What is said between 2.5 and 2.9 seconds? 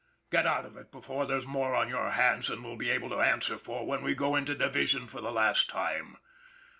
we'll be